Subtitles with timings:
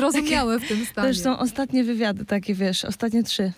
[0.00, 1.08] zrozumiałe w tym stanie.
[1.08, 3.52] już są ostatnie wywiady, takie wiesz, ostatnie trzy.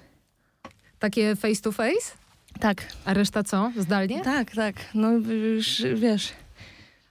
[0.99, 2.13] Takie face to face?
[2.61, 2.87] Tak.
[3.05, 3.73] A reszta co?
[3.79, 4.21] Zdalnie?
[4.21, 4.75] Tak, tak.
[4.95, 6.29] No już wiesz.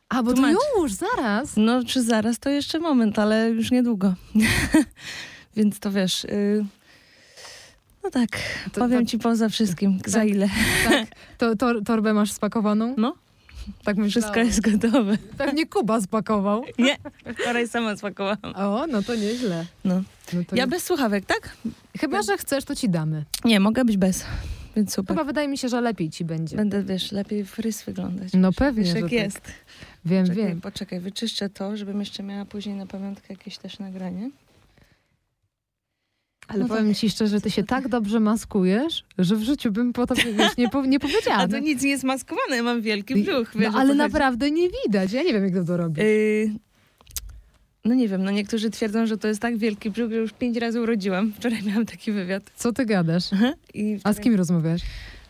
[0.10, 0.42] A, bo to
[0.78, 1.54] już, zaraz.
[1.58, 4.14] No czy zaraz, to jeszcze moment, ale już niedługo.
[5.56, 6.24] Więc to wiesz.
[6.26, 6.66] Y...
[8.04, 8.30] No tak,
[8.74, 10.00] To- powiem to- ci poza wszystkim.
[10.06, 10.28] Za tak.
[10.30, 10.50] ile?
[10.90, 11.08] Tak.
[11.38, 12.96] To, to, torbę masz spakowaną?
[12.98, 13.16] No.
[13.84, 14.10] Tak myślałam.
[14.34, 15.18] Wszystko jest gotowe.
[15.38, 16.64] Pewnie Kuba spakował.
[16.80, 16.98] Nie,
[17.40, 18.56] wczoraj sama spakowałam.
[18.56, 19.66] O, no to nieźle.
[19.86, 20.02] No.
[20.34, 21.58] No to Ja nie- bez słuchawek, tak?
[22.00, 23.26] Chyba, że chcesz, to ci damy.
[23.46, 24.26] Nie, mogę być bez.
[24.76, 25.16] Więc super.
[25.16, 26.58] Chyba wydaje mi się, że lepiej ci będzie.
[26.58, 28.30] Będę, wiesz, lepiej frys wyglądać.
[28.34, 29.12] No pewnie, Wiesz, że jak tak.
[29.12, 29.42] jest.
[30.06, 30.62] Wiem, Czekaj, wiem.
[30.62, 34.30] poczekaj, wyczyszczę to, żebym jeszcze miała później na pamiątkę jakieś też nagranie.
[36.48, 40.08] Ale No powiem ci szczerze, ty się tak dobrze maskujesz, że w życiu bym po
[40.08, 41.38] tobie wiesz, nie, po, nie powiedziała.
[41.38, 43.56] A to nic nie jest maskowane, ja mam wielki brzuch.
[43.56, 45.12] no, Wiesz, o ale naprawdę nie widać.
[45.12, 46.02] Ja nie wiem, jak to, to robi.
[46.02, 46.52] Y,
[47.86, 50.58] No nie wiem, no niektórzy twierdzą, że to jest tak wielki brzuch, że już pięć
[50.58, 51.34] razy urodziłam.
[51.34, 52.44] Wczoraj miałam taki wywiad.
[52.56, 53.24] Co ty gadasz?
[53.74, 54.16] I A wczoraj...
[54.16, 54.82] z kim rozmawiasz?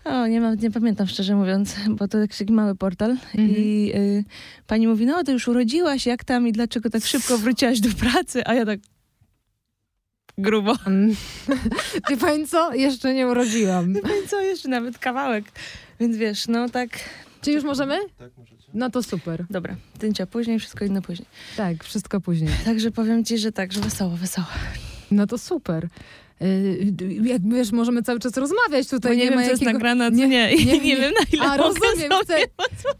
[0.05, 3.11] O, nie, ma, nie pamiętam szczerze mówiąc, bo to taki mały portal.
[3.11, 3.49] Mhm.
[3.49, 4.23] I y,
[4.67, 8.41] pani mówi, no ty już urodziłaś, jak tam i dlaczego tak szybko wróciłaś do pracy?
[8.45, 8.79] A ja tak
[10.41, 10.75] grubo.
[10.87, 11.15] Mm.
[12.09, 12.73] Wie pani co?
[12.73, 13.93] Jeszcze nie urodziłam.
[13.93, 15.45] No i co, jeszcze nawet kawałek.
[15.99, 16.89] Więc wiesz, no tak,
[17.41, 17.99] Czy już możemy?
[18.17, 18.61] Tak, możecie.
[18.73, 19.45] No to super.
[19.49, 21.27] dobra, tyncia później, wszystko inne później.
[21.57, 22.51] Tak, wszystko później.
[22.65, 24.47] Także powiem ci, że tak, że wesoło, wesoło.
[25.11, 25.87] No to super.
[26.41, 29.11] Yy, Jak wiesz, możemy cały czas rozmawiać Bo tutaj.
[29.11, 29.71] nie, nie, wiem, ma jest jakiego...
[29.73, 30.55] nagrane, a co nie- nie.
[30.55, 32.35] Nie- nie, nie- wiem, na ile A rozumiem, chcę...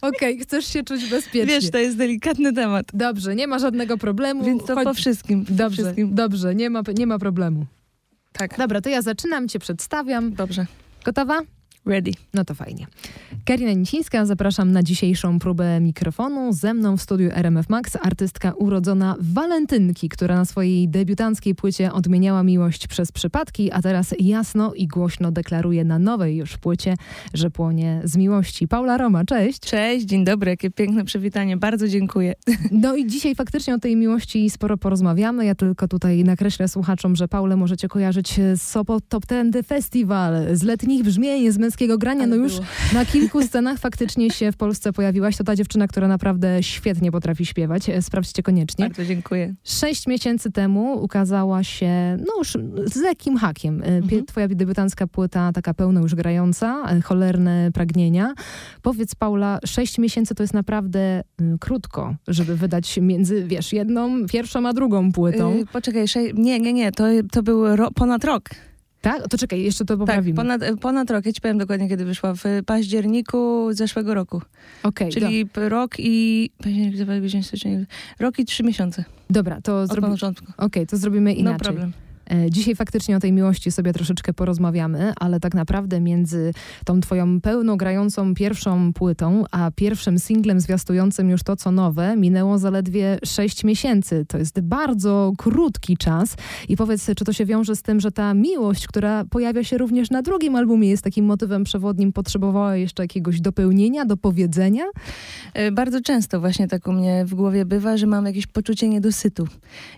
[0.02, 1.46] Okej, chcesz się czuć bezpiecznie.
[1.56, 2.86] Wiesz, to jest delikatny temat.
[2.94, 4.46] Dobrze, nie ma żadnego problemu.
[4.46, 5.46] Więc to Chodź- po wszystkim.
[5.46, 6.16] Po Dobrze, wszystkim.
[6.16, 7.66] dobrze, nie ma, nie ma problemu.
[8.34, 8.58] Tak.
[8.58, 10.34] Dobra, to ja zaczynam, cię przedstawiam.
[10.34, 10.66] Dobrze.
[11.06, 11.40] Gotowa?
[11.86, 12.12] Ready.
[12.34, 12.88] No to fajnie.
[13.46, 16.54] Karina Nicińska, zapraszam na dzisiejszą próbę mikrofonu.
[16.54, 22.44] Ze mną w studiu RMF Max artystka urodzona Walentynki, która na swojej debiutanckiej płycie odmieniała
[22.44, 26.96] miłość przez przypadki, a teraz jasno i głośno deklaruje na nowej już płycie,
[27.34, 28.68] że płonie z miłości.
[28.68, 29.60] Paula Roma, cześć.
[29.60, 31.58] Cześć, dzień dobry, jakie piękne przywitanie.
[31.58, 32.34] Bardzo dziękuję.
[32.72, 35.46] No i dzisiaj faktycznie o tej miłości sporo porozmawiamy.
[35.46, 40.64] Ja tylko tutaj nakreślę słuchaczom, że Paulę możecie kojarzyć z Sopot Top Trendy Festival, z
[40.64, 42.28] letnich brzmień, z męskiego grania.
[42.28, 42.54] No już
[42.94, 45.38] na kilku scenach faktycznie się w Polsce pojawiłaś.
[45.38, 47.90] To ta dziewczyna, która naprawdę świetnie potrafi śpiewać.
[47.90, 48.86] E, Sprawdźcie koniecznie.
[48.86, 49.54] Bardzo dziękuję.
[49.64, 54.26] Sześć miesięcy temu ukazała się, no już z lekkim hakiem, e, Mhm.
[54.26, 58.34] twoja debiutancka płyta, taka pełno już grająca, e, cholerne pragnienia.
[58.82, 64.68] Powiedz Paula, sześć miesięcy to jest naprawdę mm, krótko, żeby wydać między, wiesz, jedną, pierwszą
[64.68, 65.56] a drugą płytą.
[65.58, 68.50] Yy, poczekaj, sze- nie, nie, nie, to, to był ro- ponad rok.
[69.02, 69.28] Tak?
[69.28, 70.36] To czekaj, jeszcze to Tak, poprawimy.
[70.36, 71.26] ponad, ponad rok.
[71.26, 72.34] Ja ci powiem dokładnie, kiedy wyszła.
[72.34, 74.42] W październiku zeszłego roku.
[74.84, 76.50] Okej, Czyli p- rok i...
[76.58, 76.96] Październik,
[78.20, 79.04] Rok i trzy miesiące.
[79.30, 80.08] do, dobra, to, Od zrobi...
[80.08, 80.46] początku.
[80.58, 81.60] Okej, to zrobimy No inaczej.
[81.60, 81.94] problem.
[82.32, 86.54] E, Dzisiaj faktycznie o tej miłości sobie troszeczkę porozmawiamy, ale tak naprawdę między
[86.86, 92.58] tą twoją pełno grającą pierwszą płytą, a pierwszym singlem zwiastującym już to, co nowe, minęło
[92.58, 94.26] zaledwie 6 miesięcy.
[94.28, 96.36] To jest bardzo krótki czas.
[96.70, 100.10] I powiedz, czy to się wiąże z tym, że ta miłość, która pojawia się również
[100.10, 104.84] na drugim albumie, jest takim motywem przewodnim, potrzebowała jeszcze jakiegoś dopełnienia, dopowiedzenia?
[105.54, 109.48] E, Bardzo często właśnie tak u mnie w głowie bywa, że mam jakieś poczucie niedosytu.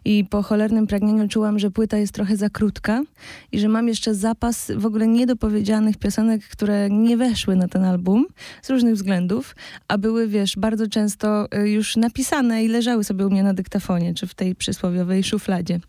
[0.05, 3.03] I po cholernym pragnieniu czułam, że płyta jest trochę za krótka
[3.51, 8.25] i że mam jeszcze zapas w ogóle niedopowiedzianych piosenek, które nie weszły na ten album
[8.61, 9.55] z różnych względów,
[9.87, 14.13] a były, wiesz, bardzo często e, już napisane i leżały sobie u mnie na dyktafonie,
[14.13, 15.79] czy w tej przysłowiowej szufladzie.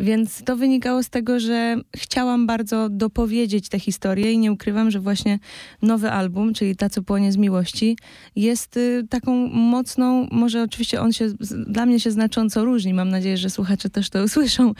[0.00, 5.00] Więc to wynikało z tego, że chciałam bardzo dopowiedzieć tę historię i nie ukrywam, że
[5.00, 5.38] właśnie
[5.82, 7.96] nowy album, czyli Ta, co płonie z miłości,
[8.36, 11.28] jest y, taką mocną, może oczywiście on się,
[11.66, 14.72] dla mnie się znacząco różni, mam nadzieję, że słuchacze też to usłyszą,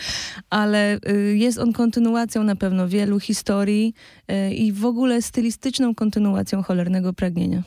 [0.50, 3.94] ale y, jest on kontynuacją na pewno wielu historii
[4.30, 7.62] y, i w ogóle stylistyczną kontynuacją cholernego pragnienia.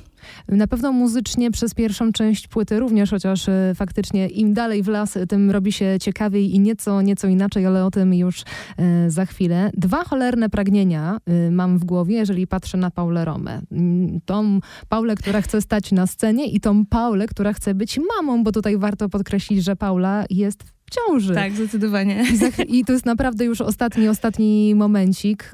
[0.48, 5.18] Na pewno muzycznie przez pierwszą część płyty również, chociaż e, faktycznie im dalej w las,
[5.30, 8.44] tym robi się ciekawiej i nieco, nieco inaczej, ale o tym już
[8.78, 9.72] e, za chwilę.
[9.74, 13.62] Dwa cholerne pragnienia e, mam w głowie, jeżeli patrzę na Paulę Romę.
[13.72, 14.60] Mm, Tą
[14.90, 18.78] Paulę, która chce stać na scenie i tą Paulę, która chce być mamą, bo tutaj
[18.78, 21.34] warto podkreślić, że Paula jest ciąży.
[21.34, 22.24] Tak, zdecydowanie.
[22.68, 25.52] I, I to jest naprawdę już ostatni, ostatni momencik.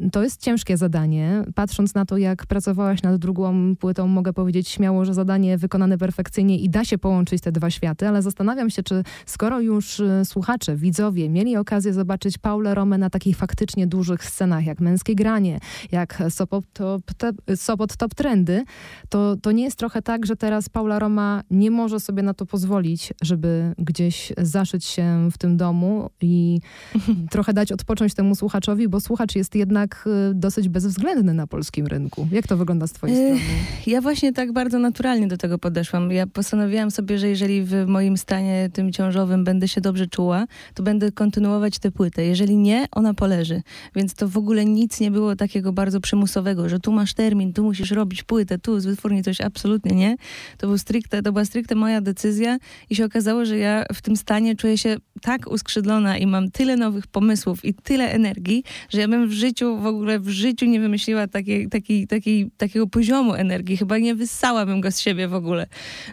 [0.00, 1.44] Ym, To jest ciężkie zadanie.
[1.54, 6.58] Patrząc na to, jak pracowałaś nad drugą płytą, mogę powiedzieć śmiało, że zadanie wykonane perfekcyjnie
[6.58, 10.76] i da się połączyć te dwa światy, ale zastanawiam się, czy skoro już y, słuchacze,
[10.76, 15.58] widzowie mieli okazję zobaczyć Paulę Romę na takich faktycznie dużych scenach, jak Męskie Granie,
[15.92, 18.64] jak Sopot Top, Top- Sopot Top Trendy,
[19.08, 22.46] to, to nie jest trochę tak, że teraz Paula Roma nie może sobie na to
[22.46, 26.60] pozwolić, żeby gdzieś zaszyć się w tym domu i
[27.30, 32.28] trochę dać odpocząć temu słuchaczowi, bo słuchacz jest jednak y, dosyć bezwzględny na polskim rynku.
[32.32, 33.40] Jak to wygląda z twojej strony?
[33.86, 36.10] Ja właśnie tak bardzo naturalnie do tego podeszłam.
[36.10, 40.82] Ja postanowiłam sobie, że jeżeli w moim stanie tym ciążowym będę się dobrze czuła, to
[40.82, 42.24] będę kontynuować tę płytę.
[42.24, 43.62] Jeżeli nie, ona poleży.
[43.94, 47.64] Więc to w ogóle nic nie było takiego bardzo przymusowego, że tu masz termin, tu
[47.64, 50.16] musisz robić płytę, tu z wytwórni coś absolutnie nie.
[50.58, 52.58] To, był stricte, to była stricte moja decyzja
[52.90, 56.76] i się okazało, że ja w tym stanie czuję się tak uskrzydlona i mam tyle
[56.76, 60.80] nowych pomysłów i tyle energii, że ja bym w życiu, w ogóle w życiu nie
[60.80, 63.76] wymyśliła takiej, takiej, takiej, takiego poziomu energii.
[63.76, 65.66] Chyba nie wyssałabym go z siebie w ogóle.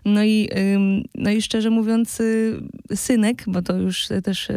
[0.06, 0.50] No i,
[1.16, 2.60] no i szczerze mówiąc, y,
[2.96, 4.48] synek, bo to już też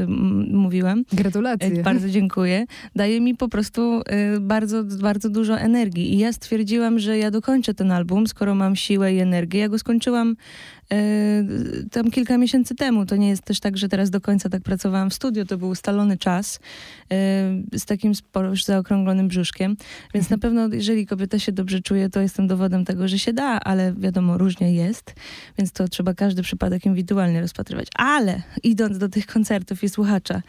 [0.51, 1.05] mówiłam.
[1.13, 1.81] Gratulacje.
[1.81, 2.65] E, bardzo dziękuję.
[2.97, 4.01] Daje mi po prostu
[4.37, 6.15] y, bardzo, bardzo dużo energii.
[6.15, 9.61] I ja stwierdziłam, że ja dokończę ten album, skoro mam siłę i energię.
[9.61, 10.37] Ja go skończyłam
[11.91, 13.07] tam kilka miesięcy temu.
[13.07, 15.69] To nie jest też tak, że teraz do końca tak pracowałam w studio, to był
[15.69, 16.61] ustalony czas
[17.11, 19.77] e, z takim sporo już zaokrąglonym brzuszkiem,
[20.15, 20.31] więc mhm.
[20.31, 23.95] na pewno jeżeli kobieta się dobrze czuje, to jestem dowodem tego, że się da, ale
[23.95, 25.15] wiadomo, różnie jest,
[25.59, 27.89] więc to trzeba każdy przypadek indywidualnie rozpatrywać.
[27.95, 30.43] Ale idąc do tych koncertów i słuchacza,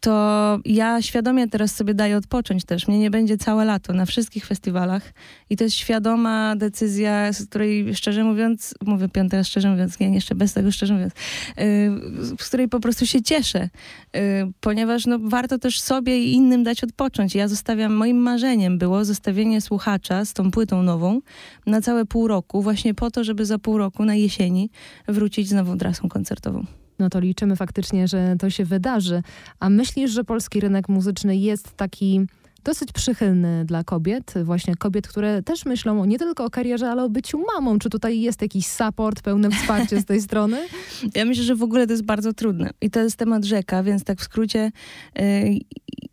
[0.00, 2.88] to ja świadomie teraz sobie daję odpocząć też.
[2.88, 5.12] Mnie nie będzie całe lato na wszystkich festiwalach
[5.50, 10.34] i to jest świadoma decyzja, z której szczerze mówiąc, mówię piąte szczerze mówiąc, nie, jeszcze
[10.34, 11.12] bez tego szczerze mówiąc,
[11.56, 13.68] yy, z której po prostu się cieszę,
[14.14, 14.20] yy,
[14.60, 17.34] ponieważ no, warto też sobie i innym dać odpocząć.
[17.34, 21.20] Ja zostawiam, moim marzeniem było zostawienie słuchacza z tą płytą nową
[21.66, 24.70] na całe pół roku, właśnie po to, żeby za pół roku na jesieni
[25.08, 29.22] wrócić z nową trasą koncertową no to liczymy faktycznie, że to się wydarzy.
[29.60, 32.26] A myślisz, że polski rynek muzyczny jest taki
[32.64, 37.08] dosyć przychylny dla kobiet, właśnie kobiet, które też myślą nie tylko o karierze, ale o
[37.08, 37.78] byciu mamą.
[37.78, 40.58] Czy tutaj jest jakiś support, pełne wsparcie z tej strony?
[41.14, 42.70] Ja myślę, że w ogóle to jest bardzo trudne.
[42.80, 44.72] I to jest temat rzeka, więc tak w skrócie
[45.16, 45.22] yy,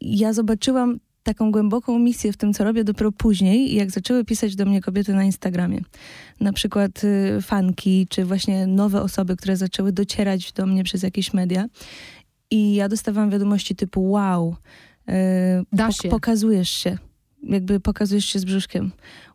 [0.01, 4.65] ja zobaczyłam taką głęboką misję w tym, co robię dopiero później, jak zaczęły pisać do
[4.65, 5.81] mnie kobiety na Instagramie.
[6.39, 11.33] Na przykład y, fanki, czy właśnie nowe osoby, które zaczęły docierać do mnie przez jakieś
[11.33, 11.65] media.
[12.51, 14.56] I ja dostawałam wiadomości typu wow,
[15.09, 15.13] y,
[16.09, 16.97] pokazujesz się,
[17.44, 18.92] jakby pokazujesz się z brzuszkiem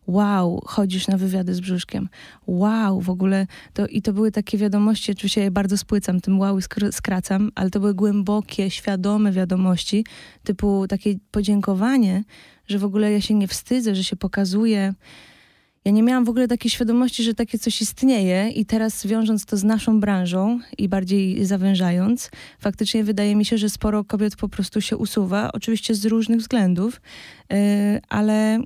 [0.07, 2.09] wow, chodzisz na wywiady z brzuszkiem,
[2.47, 6.39] wow, w ogóle to i to były takie wiadomości, oczywiście ja je bardzo spłycam, tym
[6.39, 6.59] wow
[6.91, 10.05] skracam, ale to były głębokie, świadome wiadomości,
[10.43, 12.23] typu takie podziękowanie,
[12.67, 14.93] że w ogóle ja się nie wstydzę, że się pokazuje.
[15.85, 19.57] Ja nie miałam w ogóle takiej świadomości, że takie coś istnieje i teraz wiążąc to
[19.57, 24.81] z naszą branżą i bardziej zawężając, faktycznie wydaje mi się, że sporo kobiet po prostu
[24.81, 27.01] się usuwa, oczywiście z różnych względów,
[27.49, 27.57] yy,
[28.09, 28.59] ale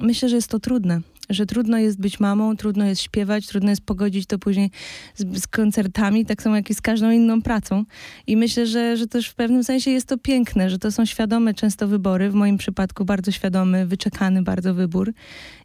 [0.00, 1.00] myślę, że jest to trudne.
[1.32, 4.70] Że trudno jest być mamą, trudno jest śpiewać, trudno jest pogodzić to później
[5.14, 7.84] z, z, koncertami, tak samo jak i z każdą inną pracą.
[8.26, 11.54] I myślę, że, że też w pewnym sensie jest to piękne, że to są świadome
[11.54, 12.30] często wybory.
[12.30, 15.12] W moim przypadku bardzo świadomy, wyczekany bardzo wybór.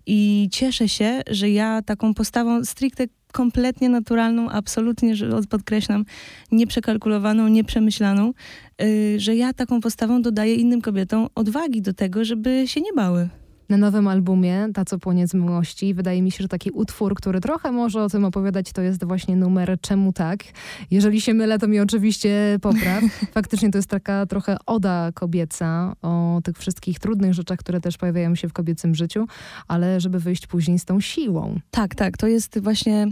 [0.05, 6.05] I cieszę się, że ja taką postawą stricte kompletnie naturalną, absolutnie, że podkreślam,
[6.51, 8.33] nieprzekalkulowaną, nieprzemyślaną,
[8.79, 13.29] yy, że ja taką postawą dodaję innym kobietom odwagi do tego, żeby się nie bały
[13.69, 15.93] na nowym albumie Ta, co płonie z miłości.
[15.93, 19.35] Wydaje mi się, że taki utwór, który trochę może o tym opowiadać, to jest właśnie
[19.35, 20.43] numer Czemu tak?
[20.91, 23.03] Jeżeli się mylę, to mi oczywiście popraw.
[23.33, 28.35] Faktycznie to jest taka trochę oda kobieca o tych wszystkich trudnych rzeczach, które też pojawiają
[28.35, 29.27] się w kobiecym życiu,
[29.67, 31.59] ale żeby wyjść później z tą siłą.
[31.71, 32.17] Tak, tak.
[32.17, 33.07] To jest właśnie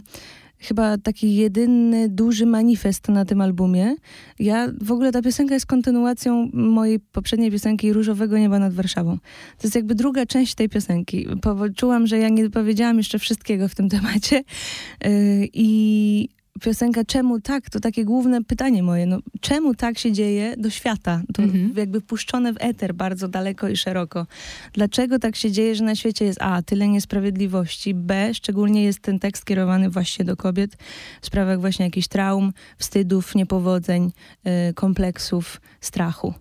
[0.66, 3.96] chyba taki jedyny duży manifest na tym albumie.
[4.40, 9.18] Ja, w ogóle ta piosenka jest kontynuacją mojej poprzedniej piosenki Różowego Nieba nad Warszawą.
[9.58, 11.28] To jest jakby druga część tej piosenki.
[11.76, 15.12] Czułam, że ja nie powiedziałam jeszcze wszystkiego w tym temacie yy,
[15.54, 16.30] i
[16.62, 17.70] piosenka Czemu tak?
[17.70, 19.06] To takie główne pytanie moje.
[19.06, 21.22] No, czemu tak się dzieje do świata?
[21.34, 21.74] To mhm.
[21.76, 24.28] jakby puszczone w eter bardzo daleko i szeroko.
[24.74, 29.20] Dlaczego tak się dzieje, że na świecie jest A, tyle niesprawiedliwości, B, szczególnie jest ten
[29.20, 30.78] tekst kierowany właśnie do kobiet
[31.22, 34.12] w sprawach właśnie jakichś traum, wstydów, niepowodzeń,
[34.46, 36.34] yy, kompleksów, strachu.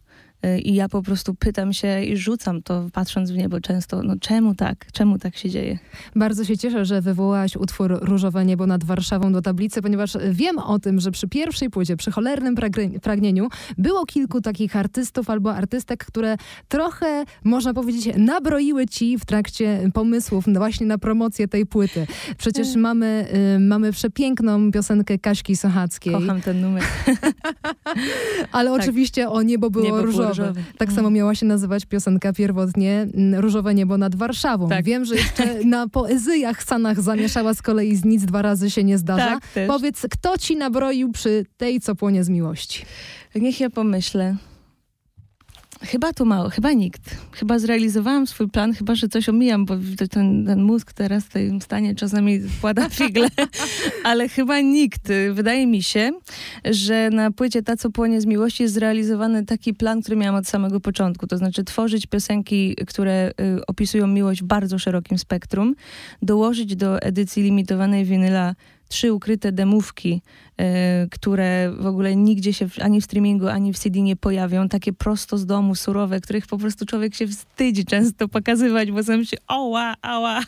[0.62, 4.54] I ja po prostu pytam się i rzucam to, patrząc w niebo często, no czemu
[4.54, 4.86] tak?
[4.92, 5.78] Czemu tak się dzieje?
[6.16, 10.78] Bardzo się cieszę, że wywołałaś utwór Różowe Niebo nad Warszawą do tablicy, ponieważ wiem o
[10.78, 12.54] tym, że przy pierwszej płycie, przy cholernym
[13.02, 13.48] pragnieniu,
[13.78, 16.36] było kilku takich artystów albo artystek, które
[16.68, 22.06] trochę, można powiedzieć, nabroiły ci w trakcie pomysłów właśnie na promocję tej płyty.
[22.38, 22.80] Przecież mm.
[22.80, 26.12] mamy, y, mamy przepiękną piosenkę Kaśki Sochackiej.
[26.12, 26.82] Kocham ten numer.
[28.52, 28.80] Ale tak.
[28.80, 30.62] oczywiście o niebo było, niebo różowe różowe.
[30.78, 34.68] Tak samo miała się nazywać piosenka pierwotnie Różowe niebo nad Warszawą.
[34.68, 34.84] Tak.
[34.84, 38.98] Wiem, że jeszcze na poezjach Sanach zamieszała z kolei z nic dwa razy się nie
[38.98, 39.40] zdarza.
[39.54, 42.84] Tak, Powiedz, kto ci nabroił przy tej, co płonie z miłości?
[43.34, 44.36] Niech ja pomyślę.
[45.86, 47.16] Chyba to mało, chyba nikt.
[47.32, 49.74] Chyba zrealizowałam swój plan, chyba że coś omijam, bo
[50.10, 53.28] ten, ten mózg teraz w tym stanie czasami wkłada figle,
[54.04, 55.08] ale chyba nikt.
[55.32, 56.10] Wydaje mi się,
[56.64, 60.48] że na płycie Ta, co płonie z miłości jest zrealizowany taki plan, który miałam od
[60.48, 61.26] samego początku.
[61.26, 65.74] To znaczy tworzyć piosenki, które y, opisują miłość w bardzo szerokim spektrum,
[66.22, 68.54] dołożyć do edycji limitowanej winyla
[68.88, 70.22] trzy ukryte demówki,
[71.10, 74.68] które w ogóle nigdzie się ani w streamingu, ani w CD nie pojawią.
[74.68, 79.24] Takie prosto z domu, surowe, których po prostu człowiek się wstydzi często pokazywać, bo sam
[79.24, 80.40] się oła, ała.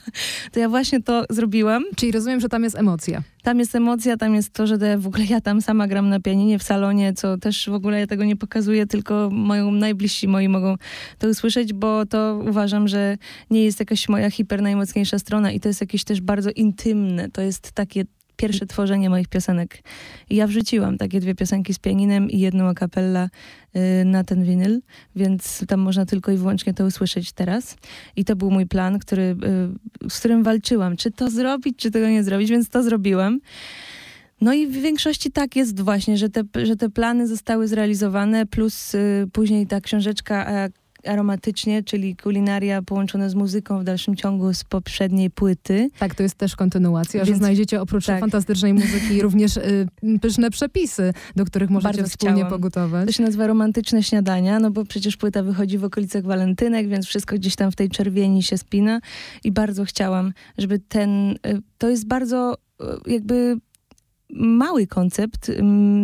[0.52, 1.84] To ja właśnie to zrobiłam.
[1.96, 3.22] Czyli rozumiem, że tam jest emocja.
[3.42, 6.58] Tam jest emocja, tam jest to, że w ogóle ja tam sama gram na pianinie
[6.58, 10.74] w salonie, co też w ogóle ja tego nie pokazuję, tylko moją najbliżsi moi mogą
[11.18, 13.16] to usłyszeć, bo to uważam, że
[13.50, 17.30] nie jest jakaś moja hiper najmocniejsza strona i to jest jakieś też bardzo intymne.
[17.30, 18.04] To jest takie
[18.36, 19.82] pierwsze tworzenie moich piosenek.
[20.30, 23.28] I ja wrzuciłam takie dwie piosenki z pianinem i jedną a cappella
[23.76, 24.80] y, na ten winyl,
[25.16, 27.76] więc tam można tylko i wyłącznie to usłyszeć teraz.
[28.16, 29.36] I to był mój plan, który,
[30.04, 33.40] y, z którym walczyłam, czy to zrobić, czy tego nie zrobić, więc to zrobiłam.
[34.40, 38.94] No i w większości tak jest właśnie, że te, że te plany zostały zrealizowane, plus
[38.94, 40.68] y, później ta książeczka
[41.06, 45.90] aromatycznie, czyli kulinaria połączone z muzyką w dalszym ciągu z poprzedniej płyty.
[45.98, 48.20] Tak, to jest też kontynuacja, Więc, że znajdziecie oprócz tak.
[48.20, 49.86] fantastycznej muzyki również y,
[50.22, 52.50] pyszne przepisy, do których możecie Bardzo wspólnie chciałam.
[52.50, 53.06] pogotować.
[53.06, 57.36] To się nazywa Romantyczne Śniadania, no bo przecież płyta wychodzi w okolicach walentynek, więc wszystko
[57.36, 59.00] gdzieś tam w tej czerwieni się spina
[59.44, 61.30] i bardzo chciałam, żeby ten...
[61.30, 61.36] Y,
[61.78, 62.54] to jest bardzo
[63.06, 63.56] y, jakby
[64.30, 65.50] mały koncept.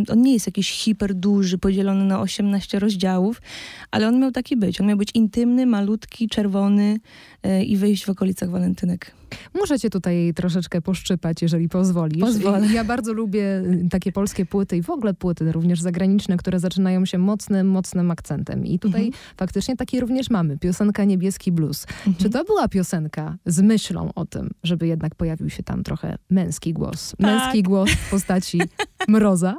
[0.09, 3.43] On nie jest jakiś hiper duży, podzielony na 18 rozdziałów,
[3.91, 4.81] ale on miał taki być.
[4.81, 7.01] On miał być intymny, malutki, czerwony
[7.43, 9.22] e, i wyjść w okolicach walentynek.
[9.55, 12.21] Muszę cię tutaj troszeczkę poszczypać, jeżeli pozwolisz.
[12.21, 12.67] Pozwolę.
[12.67, 17.05] Ja bardzo lubię y, takie polskie płyty i w ogóle płyty również zagraniczne, które zaczynają
[17.05, 18.67] się mocnym, mocnym akcentem.
[18.67, 19.25] I tutaj mhm.
[19.37, 20.59] faktycznie taki również mamy.
[20.59, 21.87] Piosenka Niebieski Blues.
[21.89, 22.17] Mhm.
[22.17, 26.73] Czy to była piosenka z myślą o tym, żeby jednak pojawił się tam trochę męski
[26.73, 27.15] głos?
[27.19, 27.69] Męski tak.
[27.69, 28.61] głos w postaci
[29.09, 29.57] Mroza?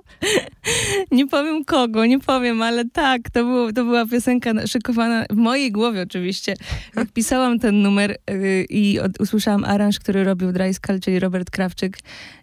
[1.11, 5.71] Nie powiem kogo, nie powiem, ale tak, to, było, to była piosenka szykowana w mojej
[5.71, 6.53] głowie oczywiście.
[6.95, 11.51] Jak pisałam ten numer yy, i od, usłyszałam aranż, który robił Dry Skull, czyli Robert
[11.51, 11.97] Krawczyk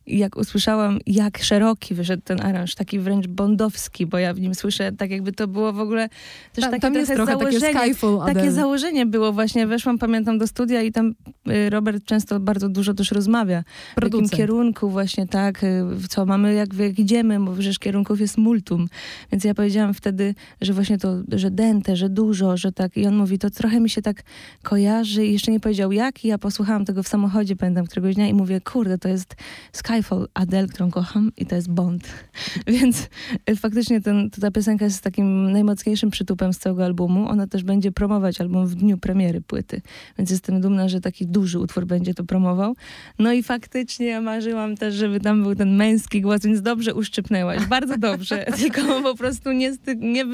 [0.07, 4.54] i jak usłyszałam, jak szeroki wyszedł ten aranż, taki wręcz bondowski, bo ja w nim
[4.54, 6.09] słyszę, tak jakby to było w ogóle
[6.52, 7.75] też Ta, takie tam jest trochę założenie.
[7.75, 9.66] Takie, Skyfall, takie założenie było właśnie.
[9.66, 11.14] Weszłam, pamiętam, do studia i tam
[11.49, 13.64] y, Robert często bardzo dużo też rozmawia.
[13.95, 14.28] Producent.
[14.28, 18.38] W jakim kierunku właśnie, tak, y, co mamy, jak, jak idziemy, bo przecież kierunków jest
[18.38, 18.87] multum.
[19.33, 22.97] Więc ja powiedziałam wtedy, że właśnie to, że dente, że dużo, że tak.
[22.97, 24.23] I on mówi, to trochę mi się tak
[24.62, 28.28] kojarzy i jeszcze nie powiedział jak i ja posłuchałam tego w samochodzie, pamiętam, któregoś dnia
[28.28, 29.37] i mówię, kurde, to jest
[29.73, 32.09] Skyfall Skyfall Adele, którą kocham i to jest Bond.
[32.66, 33.09] Więc
[33.50, 37.28] y, faktycznie ten, ta piosenka jest takim najmocniejszym przytupem z całego albumu.
[37.28, 39.82] Ona też będzie promować album w dniu premiery płyty.
[40.18, 42.76] Więc jestem dumna, że taki duży utwór będzie to promował.
[43.18, 47.66] No i faktycznie marzyłam też, żeby tam był ten męski głos, więc dobrze uszczypnęłaś.
[47.66, 48.44] Bardzo dobrze.
[48.61, 50.25] Tylko po prostu nie, sty- nie,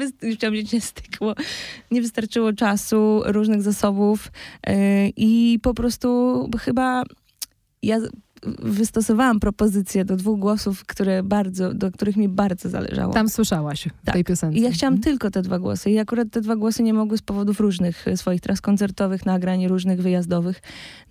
[0.73, 1.35] nie stykło.
[1.91, 4.31] Nie wystarczyło czasu, różnych zasobów
[4.67, 4.73] yy,
[5.15, 7.03] i po prostu chyba
[7.83, 7.97] ja
[8.59, 13.13] wystosowałam propozycję do dwóch głosów, które bardzo, do których mi bardzo zależało.
[13.13, 14.13] Tam słyszałaś w tak.
[14.13, 14.59] tej piosence.
[14.59, 15.03] I ja chciałam mhm.
[15.03, 15.91] tylko te dwa głosy.
[15.91, 19.67] I akurat te dwa głosy nie mogły z powodów różnych e, swoich tras koncertowych, nagrań,
[19.67, 20.61] różnych wyjazdowych.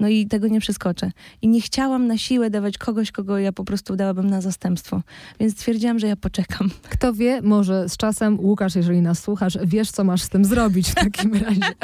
[0.00, 1.10] No i tego nie przeskoczę.
[1.42, 5.02] I nie chciałam na siłę dawać kogoś, kogo ja po prostu dałabym na zastępstwo.
[5.40, 6.70] Więc stwierdziłam, że ja poczekam.
[6.94, 10.90] Kto wie, może z czasem, Łukasz, jeżeli nas słuchasz, wiesz, co masz z tym zrobić
[10.90, 11.74] w takim razie.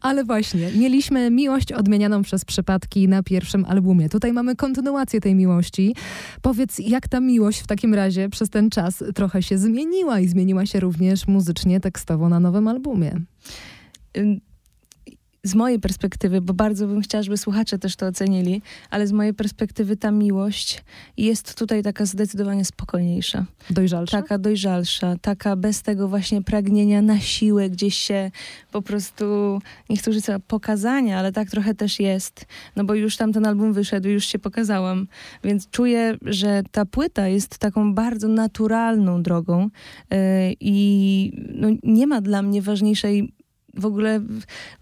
[0.00, 4.08] Ale właśnie, mieliśmy miłość odmienianą przez przypadki na pierwszym albumie.
[4.08, 5.94] Tutaj mamy kontynuację tej miłości.
[6.42, 10.66] Powiedz, jak ta miłość w takim razie przez ten czas trochę się zmieniła i zmieniła
[10.66, 13.20] się również muzycznie, tekstowo na nowym albumie?
[15.42, 19.34] Z mojej perspektywy, bo bardzo bym chciała, żeby słuchacze też to ocenili, ale z mojej
[19.34, 20.82] perspektywy ta miłość
[21.16, 23.44] jest tutaj taka zdecydowanie spokojniejsza.
[23.70, 24.22] Dojrzalsza?
[24.22, 28.30] Taka dojrzalsza, taka bez tego właśnie pragnienia na siłę, gdzieś się
[28.72, 29.24] po prostu,
[29.90, 33.72] nie chcę użyć pokazania, ale tak trochę też jest, no bo już tam ten album
[33.72, 35.06] wyszedł, już się pokazałam,
[35.44, 39.70] więc czuję, że ta płyta jest taką bardzo naturalną drogą
[40.10, 40.18] yy,
[40.60, 43.32] i no, nie ma dla mnie ważniejszej
[43.74, 44.20] w ogóle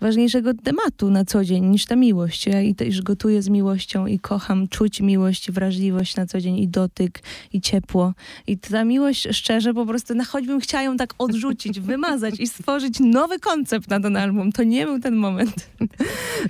[0.00, 2.47] ważniejszego tematu na co dzień niż ta miłość.
[2.47, 6.68] Ja i też gotuję z miłością i kocham czuć miłość, wrażliwość na co dzień i
[6.68, 8.14] dotyk i ciepło.
[8.47, 13.00] I ta miłość szczerze po prostu, na choćbym chciała ją tak odrzucić, wymazać i stworzyć
[13.00, 14.52] nowy koncept na ten album.
[14.52, 15.54] To nie był ten moment.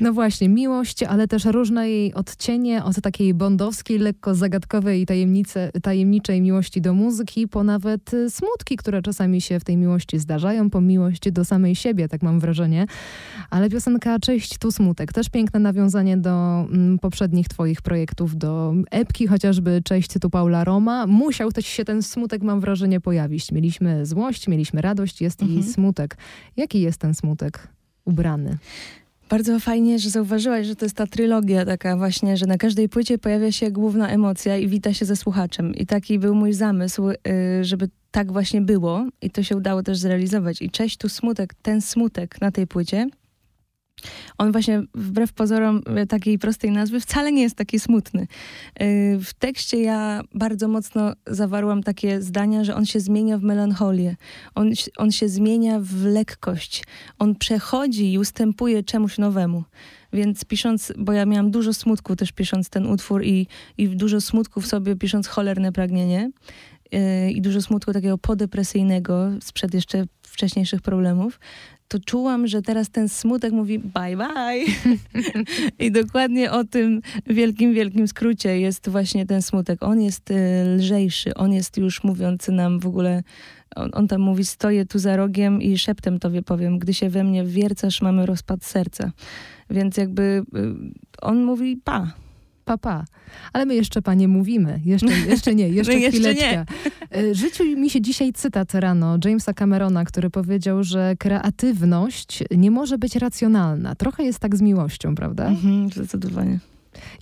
[0.00, 6.40] No właśnie, miłość, ale też różne jej odcienie od takiej bondowskiej, lekko zagadkowej tajemnicy, tajemniczej
[6.40, 11.30] miłości do muzyki, po nawet smutki, które czasami się w tej miłości zdarzają, po miłość
[11.32, 12.86] do samej siebie, tak mam wrażenie.
[13.50, 15.12] Ale piosenka Cześć, tu smutek.
[15.12, 21.06] Też piękne nawiązanie do mm, poprzednich twoich projektów, do epki chociażby Cześć, tu Paula Roma.
[21.06, 23.52] Musiał też się ten smutek, mam wrażenie, pojawić.
[23.52, 25.60] Mieliśmy złość, mieliśmy radość, jest mhm.
[25.60, 26.16] i smutek.
[26.56, 27.68] Jaki jest ten smutek
[28.04, 28.58] ubrany?
[29.30, 33.18] Bardzo fajnie, że zauważyłaś, że to jest ta trylogia taka właśnie, że na każdej płycie
[33.18, 35.74] pojawia się główna emocja i wita się ze słuchaczem.
[35.74, 37.16] I taki był mój zamysł, y,
[37.62, 40.62] żeby tak właśnie było i to się udało też zrealizować.
[40.62, 43.06] I cześć tu smutek, ten smutek na tej płycie
[44.38, 48.26] on właśnie wbrew pozorom e, takiej prostej nazwy wcale nie jest taki smutny.
[48.74, 48.86] E,
[49.18, 54.16] w tekście ja bardzo mocno zawarłam takie zdania, że on się zmienia w melancholię.
[54.54, 56.84] On, on się zmienia w lekkość.
[57.18, 59.64] On przechodzi i ustępuje czemuś nowemu.
[60.12, 63.46] Więc pisząc, bo ja miałam dużo smutku też pisząc ten utwór i,
[63.78, 66.30] i dużo smutku w sobie pisząc cholerne pragnienie
[67.30, 71.40] i dużo smutku takiego podepresyjnego sprzed jeszcze wcześniejszych problemów,
[71.88, 74.64] to czułam, że teraz ten smutek mówi bye bye.
[75.86, 79.82] I dokładnie o tym wielkim, wielkim skrócie jest właśnie ten smutek.
[79.82, 80.34] On jest y,
[80.76, 83.22] lżejszy, on jest już mówiący nam w ogóle,
[83.76, 87.24] on, on tam mówi stoję tu za rogiem i szeptem tobie powiem, gdy się we
[87.24, 89.12] mnie wiercasz, mamy rozpad serca.
[89.70, 90.44] Więc jakby y,
[91.22, 92.12] on mówi pa
[92.68, 93.04] papa.
[93.52, 94.80] Ale my jeszcze, panie, mówimy.
[94.84, 96.64] Jeszcze, jeszcze nie, jeszcze no chwileczkę.
[97.12, 97.34] Nie.
[97.34, 103.16] Życiu mi się dzisiaj cytat rano Jamesa Camerona, który powiedział, że kreatywność nie może być
[103.16, 103.94] racjonalna.
[103.94, 105.46] Trochę jest tak z miłością, prawda?
[105.46, 106.58] Mhm, zdecydowanie.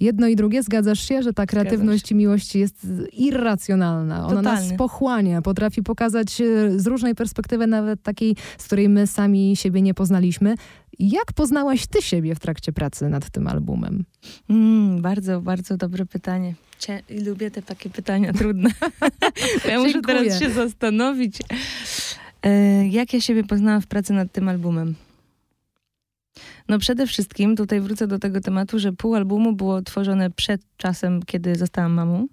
[0.01, 4.27] Jedno i drugie, zgadzasz się, że ta kreatywność i miłość jest irracjonalna.
[4.27, 4.69] Ona Totalnie.
[4.69, 6.45] nas pochłania, potrafi pokazać e,
[6.81, 10.55] z różnej perspektywy, nawet takiej, z której my sami siebie nie poznaliśmy.
[10.99, 14.05] Jak poznałaś ty siebie w trakcie pracy nad tym albumem?
[14.51, 16.55] Mm, bardzo, bardzo dobre pytanie.
[16.79, 18.71] Cie lubię te takie pytania trudne.
[19.69, 21.39] ja muszę teraz się zastanowić.
[22.43, 24.95] E, jak ja siebie poznałam w pracy nad tym albumem?
[26.69, 31.23] No przede wszystkim, tutaj wrócę do tego tematu, że pół albumu było tworzone przed czasem,
[31.23, 32.27] kiedy zostałam mamą,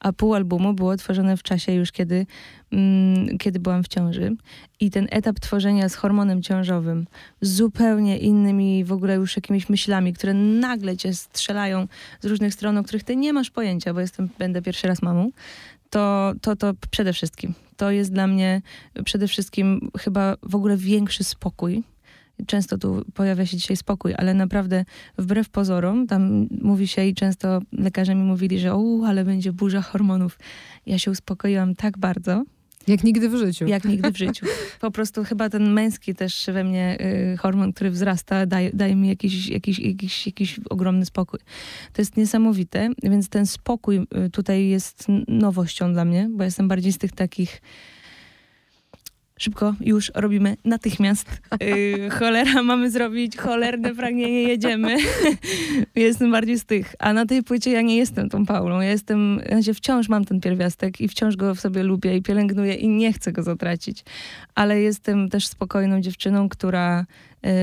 [0.00, 2.26] a pół albumu było tworzone w czasie już, kiedy,
[2.72, 4.36] mm, kiedy byłam w ciąży.
[4.80, 7.06] I ten etap tworzenia z hormonem ciążowym,
[7.40, 11.88] zupełnie innymi w ogóle już jakimiś myślami, które nagle cię strzelają
[12.20, 15.30] z różnych stron, o których ty nie masz pojęcia, bo jestem, będę pierwszy raz mamą,
[15.90, 17.54] to, to, to przede wszystkim.
[17.76, 18.62] To jest dla mnie
[19.04, 21.82] przede wszystkim chyba w ogóle większy spokój
[22.46, 24.84] często tu pojawia się dzisiaj spokój, ale naprawdę
[25.18, 29.82] wbrew pozorom, tam mówi się i często lekarze mi mówili, że o, ale będzie burza
[29.82, 30.38] hormonów.
[30.86, 32.44] Ja się uspokoiłam tak bardzo,
[32.86, 33.66] jak nigdy w życiu.
[33.66, 34.46] Jak nigdy w życiu.
[34.80, 36.98] Po prostu chyba ten męski też we mnie
[37.32, 41.40] y, hormon, który wzrasta, daje, daje mi jakiś, jakiś, jakiś, jakiś ogromny spokój.
[41.92, 46.92] To jest niesamowite, więc ten spokój y, tutaj jest nowością dla mnie, bo jestem bardziej
[46.92, 47.62] z tych takich
[49.40, 51.40] szybko, już robimy natychmiast.
[51.60, 54.96] Yy, cholera, mamy zrobić, cholerne pragnienie, jedziemy.
[55.96, 56.94] jestem bardziej z tych.
[56.98, 58.80] A na tej płycie ja nie jestem tą Paulą.
[58.80, 62.74] Ja jestem, znaczy wciąż mam ten pierwiastek i wciąż go w sobie lubię i pielęgnuję
[62.74, 64.04] i nie chcę go zatracić.
[64.54, 67.06] Ale jestem też spokojną dziewczyną, która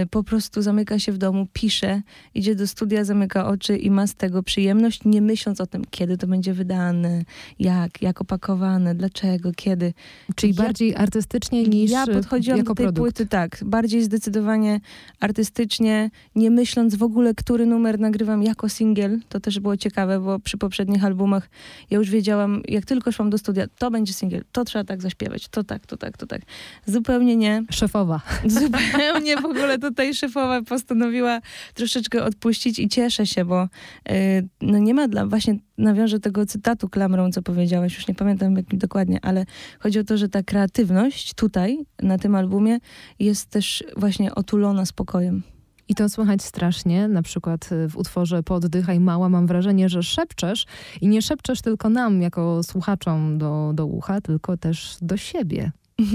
[0.10, 2.02] po prostu zamyka się w domu, pisze,
[2.36, 6.18] idzie do studia, zamyka oczy i ma z tego przyjemność, nie myśląc o tym, kiedy
[6.18, 7.24] to będzie wydane,
[7.60, 9.94] jak, jak opakowane, dlaczego, kiedy.
[10.36, 13.02] Czyli ja, bardziej artystycznie niż Ja podchodziłam jako do tej produkt.
[13.02, 14.80] płyty tak, bardziej zdecydowanie
[15.20, 19.20] artystycznie, nie myśląc w ogóle, który numer nagrywam jako singiel.
[19.30, 21.50] To też było ciekawe, bo przy poprzednich albumach
[21.90, 25.48] ja już wiedziałam, jak tylko szłam do studia, to będzie singiel, to trzeba tak zaśpiewać,
[25.48, 26.42] to tak, to tak, to tak.
[26.86, 27.64] Zupełnie nie.
[27.72, 28.22] Szefowa.
[28.46, 31.40] Zupełnie w ogóle ale tutaj szefowa postanowiła
[31.74, 33.68] troszeczkę odpuścić i cieszę się, bo
[34.10, 34.16] yy,
[34.62, 38.80] no nie ma dla, właśnie nawiążę tego cytatu klamrą, co powiedziałaś, już nie pamiętam jakim
[38.80, 39.46] dokładnie, ale
[39.80, 42.78] chodzi o to, że ta kreatywność tutaj, na tym albumie,
[43.20, 45.44] jest też właśnie otulona spokojem.
[45.90, 50.66] I to słychać strasznie, na przykład y, w utworze Poddychaj Mała mam wrażenie, że szepczesz
[51.02, 55.72] i nie szepczesz tylko nam jako słuchaczom do, do ucha, tylko też do siebie.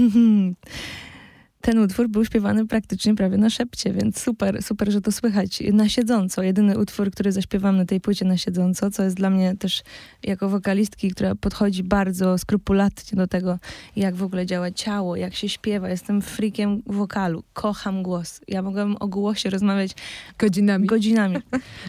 [1.63, 5.89] ten utwór był śpiewany praktycznie prawie na szepcie, więc super, super, że to słychać na
[5.89, 6.43] siedząco.
[6.43, 9.83] Jedyny utwór, który zaśpiewam na tej płycie na siedząco, co jest dla mnie też
[10.23, 13.59] jako wokalistki, która podchodzi bardzo skrupulatnie do tego,
[13.95, 15.89] jak w ogóle działa ciało, jak się śpiewa.
[15.89, 18.41] Jestem freakiem wokalu, kocham głos.
[18.47, 19.91] Ja mogłabym o głosie rozmawiać
[20.39, 20.87] godzinami.
[20.87, 21.37] godzinami.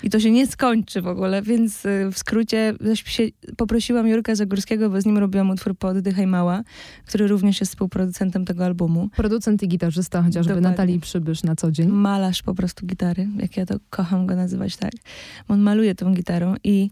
[0.02, 2.74] I to się nie skończy w ogóle, więc y, w skrócie
[3.56, 6.62] poprosiłam Jurka Zagórskiego, bo z nim robiłam utwór Poddychaj Mała,
[7.06, 9.08] który również jest współproducentem tego albumu.
[9.16, 10.70] Producent i gitarzysta, chociażby Dokładnie.
[10.70, 11.88] Natalii Przybysz na co dzień.
[11.88, 14.92] Malarz po prostu gitary, jak ja to kocham go nazywać tak.
[15.48, 16.90] On maluje tą gitarą i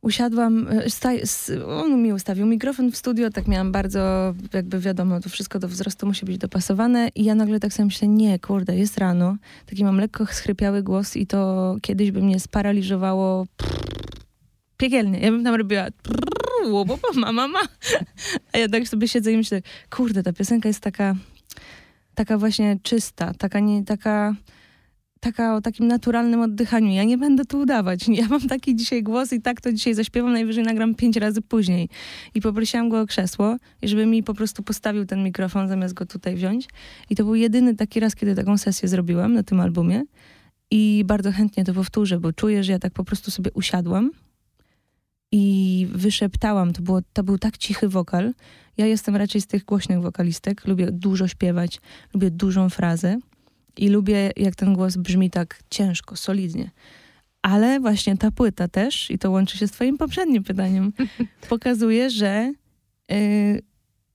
[0.00, 5.58] usiadłam, e, on mi ustawił mikrofon w studio, tak miałam bardzo, jakby wiadomo, to wszystko
[5.58, 9.36] do wzrostu musi być dopasowane i ja nagle tak sobie myślę, nie, kurde, jest rano,
[9.66, 13.46] taki mam lekko schrypiały głos i to kiedyś by mnie sparaliżowało
[14.76, 15.18] piekielnie.
[15.18, 15.86] Ja bym tam robiła
[17.14, 17.60] mama, mama.
[18.52, 21.14] A ja tak sobie siedzę i myślę, kurde, ta piosenka jest taka
[22.14, 24.34] taka właśnie czysta, taka nie, taka
[25.24, 26.92] taka o takim naturalnym oddychaniu.
[26.92, 28.08] Ja nie będę tu udawać.
[28.20, 31.88] Ja mam taki dzisiaj głos i tak to dzisiaj zaśpiewam, najwyżej nagram pięć razy później.
[32.34, 36.34] I poprosiłam go o krzesło, żeby mi po prostu postawił ten mikrofon, zamiast go tutaj
[36.34, 36.68] wziąć.
[37.10, 40.04] I to był jedyny taki raz, kiedy taką sesję zrobiłam na tym albumie.
[40.70, 44.10] I bardzo chętnie to powtórzę, bo czuję, że ja tak po prostu sobie usiadłam
[45.32, 46.72] i wyszeptałam.
[46.72, 48.32] To, było, to był tak cichy wokal.
[48.76, 50.66] Ja jestem raczej z tych głośnych wokalistek.
[50.66, 51.80] Lubię dużo śpiewać,
[52.14, 53.18] lubię dużą frazę
[53.76, 56.70] i lubię, jak ten głos brzmi tak ciężko, solidnie.
[57.42, 60.92] Ale właśnie ta płyta też, i to łączy się z Twoim poprzednim pytaniem,
[61.48, 62.52] pokazuje, że.
[63.10, 63.73] Yy,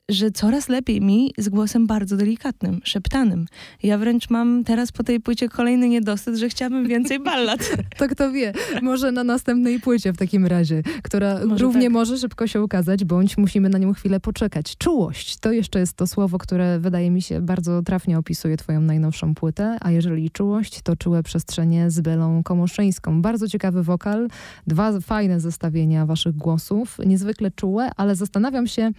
[0.10, 3.46] że coraz lepiej mi z głosem bardzo delikatnym, szeptanym.
[3.84, 7.72] Ja wręcz mam teraz po tej płycie kolejny niedosyt, że chciałabym więcej ballad.
[7.98, 11.92] to kto wie, może na następnej płycie w takim razie, która może równie tak.
[11.92, 14.78] może szybko się ukazać, bądź musimy na nią chwilę poczekać.
[14.78, 19.36] Czułość, to jeszcze jest to słowo, które wydaje mi się bardzo trafnie opisuje twoją najnowszą
[19.36, 23.22] płytę, a jeżeli czułość, to czułe przestrzenie z Belą Komoszyńską.
[23.22, 24.28] Bardzo ciekawy wokal,
[24.68, 28.92] dwa fajne zestawienia waszych głosów, niezwykle czułe, ale zastanawiam się,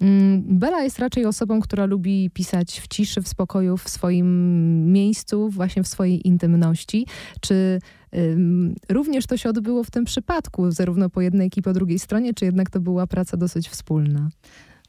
[0.00, 5.48] mm, Bela jest raczej osobą, która lubi pisać w ciszy, w spokoju, w swoim miejscu,
[5.48, 7.06] właśnie w swojej intymności.
[7.40, 7.78] Czy
[8.16, 11.98] ym, również to się odbyło w tym przypadku, zarówno po jednej, jak i po drugiej
[11.98, 14.28] stronie, czy jednak to była praca dosyć wspólna?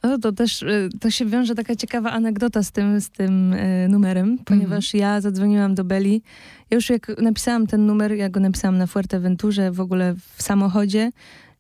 [0.04, 3.88] No to też y, to się wiąże taka ciekawa anegdota z tym, z tym y,
[3.90, 5.02] numerem, ponieważ mm.
[5.02, 6.22] ja zadzwoniłam do Beli.
[6.70, 11.12] Ja już jak napisałam ten numer, ja go napisałam na Fuerteventurze, w ogóle w samochodzie,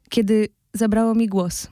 [0.09, 1.67] kiedy zabrało mi głos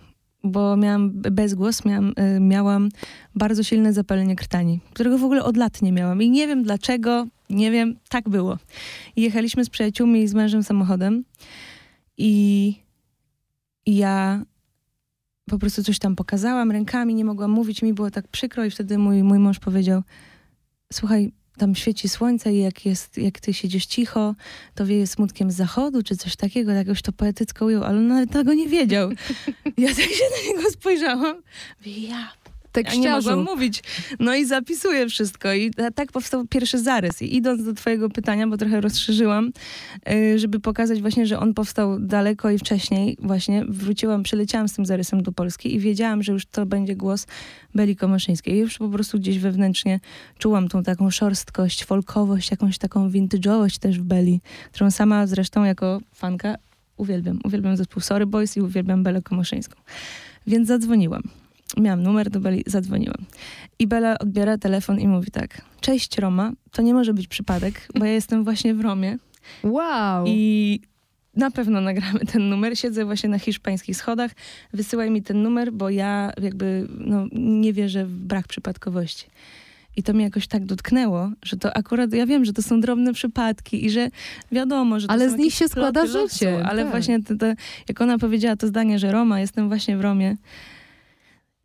[0.46, 2.90] bo miałam bezgłos, miałam, y, miałam
[3.36, 6.22] bardzo silne zapalenie krtani, którego w ogóle od lat nie miałam.
[6.22, 8.58] I nie wiem dlaczego, nie wiem, tak było.
[9.16, 11.24] Jechaliśmy z przyjaciółmi i z mężem samochodem
[12.18, 12.76] i
[13.86, 14.46] ja
[15.50, 18.98] po prostu coś tam pokazałam rękami, nie mogłam mówić, mi było tak przykro i wtedy
[18.98, 20.02] mój, mój mąż powiedział,
[20.94, 24.36] słuchaj, tam świeci słońce i jak, jest, jak ty siedzisz cicho,
[24.76, 28.08] to wieje smutkiem z zachodu, czy coś takiego, tak jakoś to poetycko ujął, ale on
[28.08, 29.10] nawet tego nie wiedział.
[29.78, 31.42] Ja tak się na niego spojrzałam,
[31.86, 32.32] ja
[32.76, 33.30] tekściarzu.
[33.30, 33.84] Ja nie mogłam mówić.
[34.20, 35.54] No i zapisuję wszystko.
[35.54, 37.22] I tak powstał pierwszy zarys.
[37.22, 39.52] I idąc do twojego pytania, bo trochę rozszerzyłam,
[40.10, 44.86] y, żeby pokazać właśnie, że on powstał daleko i wcześniej, właśnie wróciłam, przyleciałam z tym
[44.86, 47.28] zarysem do Polski i wiedziałam, że już to będzie głos
[47.76, 48.56] Beli Komoszyńskiej.
[48.56, 50.00] I już po prostu gdzieś wewnętrznie
[50.38, 56.00] czułam tą taką szorstkość, folkowość, jakąś taką vintage'owość też w Beli, którą sama zresztą jako
[56.14, 56.56] fanka
[56.98, 57.40] uwielbiam.
[57.44, 59.82] Uwielbiam zespół Sorry Boys i uwielbiam Belę Komoszyńską.
[60.48, 61.24] Więc zadzwoniłam
[61.78, 63.26] miałam numer do Beli, zadzwoniłam.
[63.80, 68.06] I Bela odbiera telefon i mówi tak, cześć Roma, to nie może być przypadek, bo
[68.06, 69.18] ja jestem właśnie w Romie.
[69.64, 70.26] Wow!
[70.28, 70.80] I
[71.36, 72.78] na pewno nagramy ten numer.
[72.78, 74.32] Siedzę właśnie na hiszpańskich schodach.
[74.74, 79.26] Wysyłaj mi ten numer, bo ja jakby no, nie wierzę w brak przypadkowości.
[79.98, 83.14] I to mnie jakoś tak dotknęło, że to akurat, ja wiem, że to są drobne
[83.14, 84.10] przypadki i że
[84.52, 86.66] wiadomo, że to Ale z nich się składa życie.
[86.66, 86.92] ale tak.
[86.92, 87.20] właśnie
[87.90, 90.36] jak ona powiedziała to zdanie, że Roma, jestem właśnie w Romie,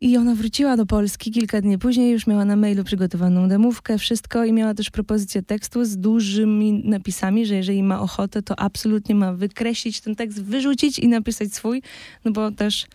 [0.01, 4.45] i ona wróciła do Polski kilka dni później, już miała na mailu przygotowaną demówkę, wszystko
[4.45, 9.33] i miała też propozycję tekstu z dużymi napisami, że jeżeli ma ochotę, to absolutnie ma
[9.33, 11.81] wykreślić ten tekst, wyrzucić i napisać swój,
[12.25, 12.87] no bo też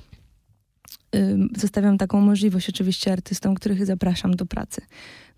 [1.56, 4.82] zostawiam taką możliwość oczywiście artystom, których zapraszam do pracy.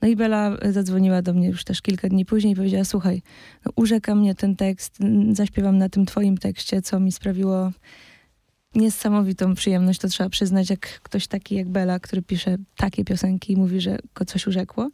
[0.02, 3.22] No i Bela zadzwoniła do mnie już też kilka dni później i powiedziała, słuchaj,
[3.66, 4.98] no urzeka mnie ten tekst,
[5.33, 7.72] zaśpiewam na tym twoim tekście, co mi sprawiło
[8.79, 13.57] niesamowitą przyjemność, to trzeba przyznać, jak ktoś taki jak Bela, który pisze takie piosenki i
[13.57, 14.91] mówi, że go coś urzekło.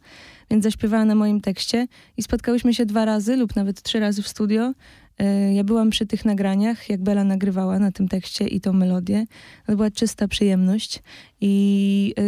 [0.51, 4.27] Więc zaśpiewała na moim tekście i spotkałyśmy się dwa razy lub nawet trzy razy w
[4.27, 4.73] studio
[5.53, 9.25] ja byłam przy tych nagraniach, jak Bela nagrywała na tym tekście i tą melodię.
[9.67, 11.03] To była czysta przyjemność
[11.41, 12.23] i e,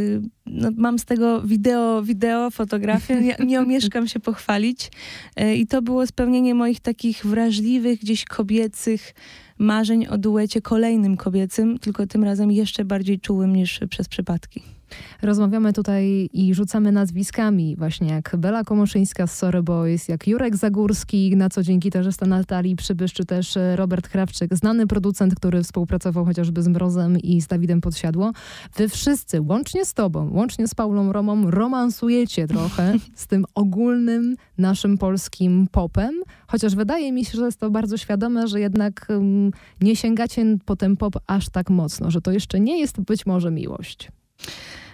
[0.45, 4.91] no, mam z tego wideo, wideo, fotografię, nie, nie omieszkam się pochwalić.
[5.35, 9.13] E, I to było spełnienie moich takich wrażliwych, gdzieś kobiecych
[9.57, 14.76] marzeń o duecie kolejnym kobiecym, tylko tym razem jeszcze bardziej czułym niż przez przypadki.
[15.21, 21.35] Rozmawiamy tutaj i rzucamy nazwiskami, właśnie jak Bela Komoszyńska z Sorry Boys, jak Jurek Zagórski,
[21.35, 26.25] na co dzięki gitarzysta Natalii Przybysz, czy też e, Robert Krawczyk, znany producent, który współpracował
[26.25, 28.31] chociażby z Mrozem i z Dawidem Podsiadło.
[28.75, 34.97] Wy wszyscy, łącznie z tobą, łącznie z Paulą Romą, romansujecie trochę z tym ogólnym naszym
[34.97, 39.95] polskim popem, chociaż wydaje mi się, że jest to bardzo świadome, że jednak um, nie
[39.95, 44.11] sięgacie po ten pop aż tak mocno, że to jeszcze nie jest być może miłość.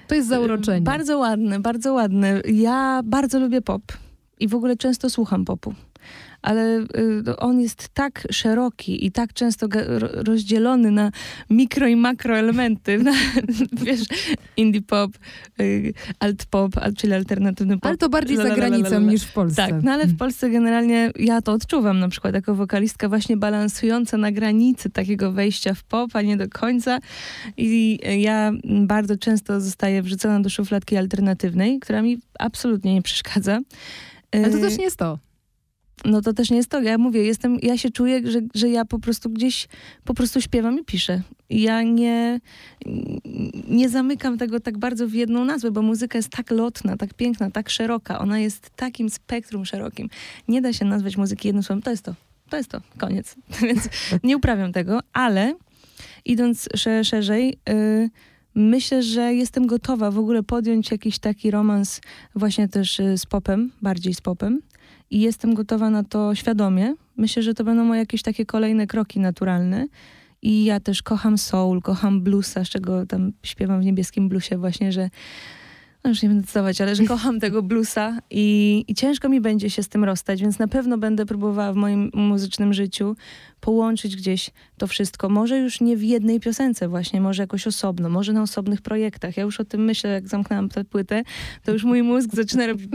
[0.07, 0.81] To jest zauroczenie.
[0.81, 2.41] Bardzo ładne, bardzo ładne.
[2.45, 3.81] Ja bardzo lubię pop
[4.39, 5.73] i w ogóle często słucham popu
[6.43, 9.67] ale y, on jest tak szeroki i tak często
[9.99, 11.11] rozdzielony na
[11.49, 12.97] mikro i makro elementy.
[13.03, 13.11] Na,
[13.71, 14.01] wiesz,
[14.57, 15.11] indie pop,
[15.59, 17.85] y, alt pop, czyli alternatywny pop.
[17.85, 19.55] Ale to bardziej za granicą niż w Polsce.
[19.55, 20.17] Tak, no ale w mm.
[20.17, 25.73] Polsce generalnie ja to odczuwam na przykład jako wokalistka właśnie balansująca na granicy takiego wejścia
[25.73, 26.99] w pop, a nie do końca.
[27.57, 33.59] I ja bardzo często zostaję wrzucona do szufladki alternatywnej, która mi absolutnie nie przeszkadza.
[34.31, 35.19] Ale to też nie jest to
[36.05, 36.81] no to też nie jest to.
[36.81, 39.67] Ja mówię, jestem, ja się czuję, że, że ja po prostu gdzieś
[40.03, 41.21] po prostu śpiewam i piszę.
[41.49, 42.39] Ja nie,
[43.67, 47.51] nie zamykam tego tak bardzo w jedną nazwę, bo muzyka jest tak lotna, tak piękna,
[47.51, 48.19] tak szeroka.
[48.19, 50.09] Ona jest takim spektrum szerokim.
[50.47, 51.81] Nie da się nazwać muzyki jednym słowem.
[51.81, 52.15] To jest to.
[52.49, 52.81] To jest to.
[52.97, 53.35] Koniec.
[53.67, 53.89] Więc
[54.23, 55.55] nie uprawiam tego, ale
[56.25, 56.69] idąc
[57.03, 58.09] szerzej, yy,
[58.55, 62.01] myślę, że jestem gotowa w ogóle podjąć jakiś taki romans
[62.35, 64.61] właśnie też y, z popem, bardziej z popem
[65.09, 66.93] i jestem gotowa na to świadomie.
[67.17, 69.87] Myślę, że to będą moje jakieś takie kolejne kroki naturalne.
[70.41, 74.91] I ja też kocham soul, kocham bluesa, z czego tam śpiewam w niebieskim bluesie właśnie,
[74.91, 75.09] że
[76.03, 79.69] no już nie będę cytować, ale że kocham tego bluesa i, i ciężko mi będzie
[79.69, 83.15] się z tym rozstać, więc na pewno będę próbowała w moim muzycznym życiu
[83.59, 85.29] połączyć gdzieś to wszystko.
[85.29, 89.37] Może już nie w jednej piosence właśnie, może jakoś osobno, może na osobnych projektach.
[89.37, 91.23] Ja już o tym myślę, jak zamknęłam tę płytę,
[91.63, 92.89] to już mój mózg zaczyna robić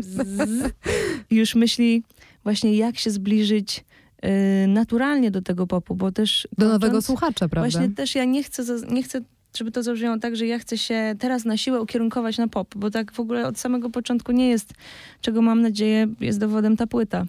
[1.31, 2.03] i już myśli
[2.45, 3.85] właśnie jak się zbliżyć
[4.25, 6.49] y, naturalnie do tego popu, bo też...
[6.59, 7.71] Do nowego słuchacza, prawda?
[7.71, 9.21] Właśnie też ja nie chcę, nie chcę
[9.57, 12.91] żeby to zabrzmiało tak, że ja chcę się teraz na siłę ukierunkować na pop, bo
[12.91, 14.73] tak w ogóle od samego początku nie jest,
[15.21, 17.25] czego mam nadzieję jest dowodem ta płyta.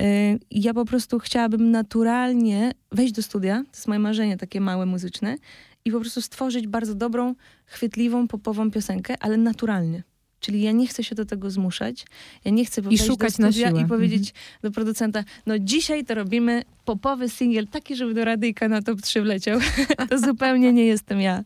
[0.00, 4.86] Y, ja po prostu chciałabym naturalnie wejść do studia, to jest moje marzenie takie małe
[4.86, 5.36] muzyczne,
[5.84, 10.02] i po prostu stworzyć bardzo dobrą, chwytliwą, popową piosenkę, ale naturalnie.
[10.40, 12.06] Czyli ja nie chcę się do tego zmuszać.
[12.44, 13.82] Ja nie chcę I szukać na siłę.
[13.82, 14.58] i powiedzieć mhm.
[14.62, 19.22] do producenta, no dzisiaj to robimy popowy singiel taki, żeby do radyjka na top 3
[19.22, 19.60] wleciał.
[20.10, 21.44] to zupełnie nie jestem ja.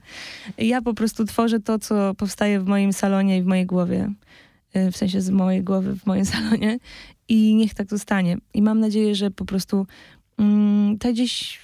[0.59, 4.13] Ja po prostu tworzę to, co powstaje w moim salonie i w mojej głowie.
[4.77, 6.79] Y, w sensie z mojej głowy w moim salonie.
[7.29, 8.37] I niech tak zostanie.
[8.55, 9.87] I mam nadzieję, że po prostu
[10.39, 11.59] mm, to gdzieś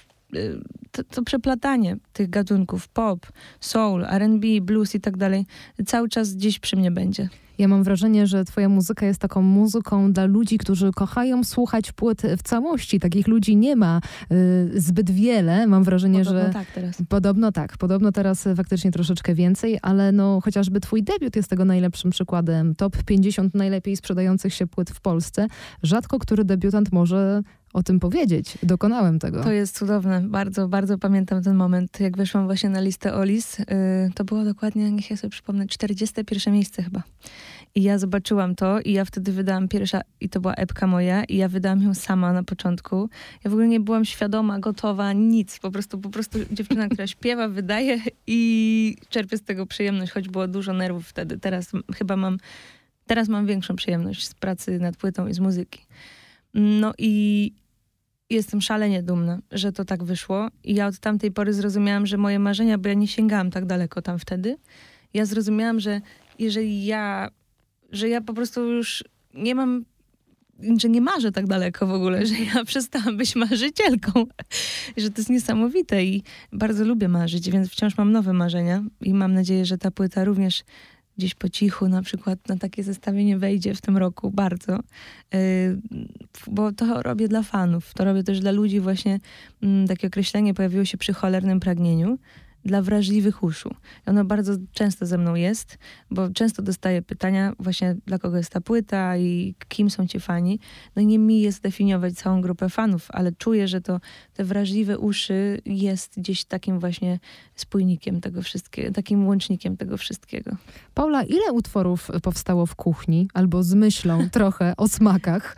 [0.91, 3.27] to, to, przeplatanie tych gatunków pop,
[3.59, 5.45] soul, R&B, blues i tak dalej
[5.85, 7.29] cały czas gdzieś przy mnie będzie.
[7.59, 12.21] Ja mam wrażenie, że twoja muzyka jest taką muzyką dla ludzi, którzy kochają słuchać płyt
[12.37, 12.99] w całości.
[12.99, 15.67] Takich ludzi nie ma y, zbyt wiele.
[15.67, 16.53] Mam wrażenie, podobno że...
[16.53, 16.97] tak teraz.
[17.09, 17.77] Podobno tak.
[17.77, 22.75] Podobno teraz faktycznie troszeczkę więcej, ale no chociażby twój debiut jest tego najlepszym przykładem.
[22.75, 25.47] Top 50 najlepiej sprzedających się płyt w Polsce.
[25.83, 27.41] Rzadko który debiutant może
[27.73, 28.57] o tym powiedzieć.
[28.63, 29.43] Dokonałem tego.
[29.43, 30.21] To jest cudowne.
[30.21, 31.99] Bardzo, bardzo pamiętam ten moment.
[31.99, 33.65] Jak weszłam właśnie na listę OLIS, yy,
[34.15, 37.03] to było dokładnie, niech ja sobie przypomnę, 41 miejsce chyba.
[37.75, 41.37] I ja zobaczyłam to i ja wtedy wydałam pierwsza, i to była epka moja, i
[41.37, 43.09] ja wydałam ją sama na początku.
[43.43, 45.59] Ja w ogóle nie byłam świadoma, gotowa, nic.
[45.59, 50.47] Po prostu, po prostu dziewczyna, która śpiewa, wydaje i czerpię z tego przyjemność, choć było
[50.47, 51.37] dużo nerwów wtedy.
[51.37, 52.37] Teraz chyba mam,
[53.07, 55.79] teraz mam większą przyjemność z pracy nad płytą i z muzyki.
[56.53, 57.51] No i
[58.29, 60.47] jestem szalenie dumna, że to tak wyszło.
[60.63, 64.01] I ja od tamtej pory zrozumiałam, że moje marzenia, bo ja nie sięgałam tak daleko
[64.01, 64.57] tam wtedy,
[65.13, 66.01] ja zrozumiałam, że
[66.39, 67.29] jeżeli ja,
[67.91, 69.85] że ja po prostu już nie mam
[70.77, 74.25] że nie marzę tak daleko w ogóle, że ja przestałam być marzycielką.
[74.97, 79.33] że to jest niesamowite i bardzo lubię marzyć, więc wciąż mam nowe marzenia i mam
[79.33, 80.63] nadzieję, że ta płyta również
[81.19, 84.79] gdzieś po cichu na przykład na takie zestawienie wejdzie w tym roku bardzo,
[85.33, 85.77] y,
[86.47, 89.19] bo to robię dla fanów, to robię też dla ludzi właśnie,
[89.63, 92.17] mm, takie określenie pojawiło się przy cholernym pragnieniu,
[92.69, 93.75] dla wrażliwych uszu.
[94.07, 95.77] I ono bardzo często ze mną jest,
[96.11, 100.59] bo często dostaję pytania właśnie dla kogo jest ta płyta i kim są ci fani.
[100.95, 103.99] No nie mi jest definiować całą grupę fanów, ale czuję, że to
[104.33, 107.19] te wrażliwe uszy jest gdzieś takim właśnie
[107.55, 110.51] spójnikiem tego wszystkiego, takim łącznikiem tego wszystkiego.
[110.93, 115.55] Paula, ile utworów powstało w kuchni albo z myślą trochę o smakach?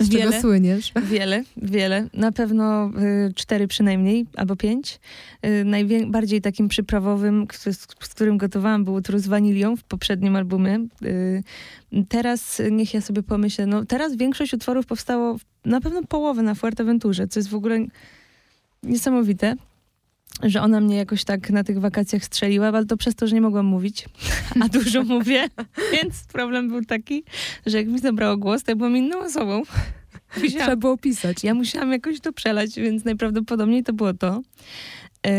[0.00, 0.92] Z wiele, czego słyniesz?
[1.12, 2.08] Wiele, wiele.
[2.14, 2.90] Na pewno
[3.28, 5.00] y, cztery przynajmniej, albo pięć.
[5.46, 10.86] Y, najbardziej takim przyprawowym, z, z, którym gotowałam, był z wanilią w poprzednim albumie.
[11.02, 11.42] Y,
[12.08, 17.28] teraz niech ja sobie pomyślę, no teraz większość utworów powstało, na pewno połowę na Fuerteventurze,
[17.28, 17.78] co jest w ogóle
[18.82, 19.56] niesamowite
[20.42, 23.40] że ona mnie jakoś tak na tych wakacjach strzeliła, ale to przez to, że nie
[23.40, 24.08] mogłam mówić,
[24.60, 25.48] a dużo mówię,
[25.92, 27.24] więc problem był taki,
[27.66, 29.62] że jak mi zabrało głos, to ja byłam inną osobą.
[30.36, 31.44] Musiałam, Trzeba było pisać.
[31.44, 34.40] Ja musiałam jakoś to przelać, więc najprawdopodobniej to było to.
[35.26, 35.32] Yy,